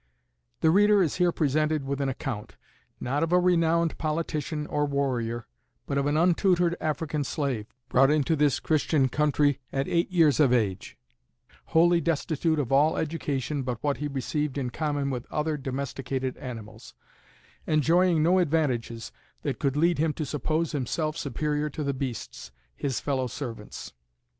[0.61, 2.55] The reader is here presented with an account,
[2.99, 5.45] not of a renowned politician or warrior,
[5.85, 10.51] but of an untutored African slave, brought into this Christian country at eight years of
[10.51, 10.97] age,
[11.65, 16.95] wholly destitute of all education but what he received in common with other domesticated animals,
[17.67, 19.11] enjoying no advantages
[19.43, 23.93] that could lead him to suppose himself superior to the beasts, his fellow servants.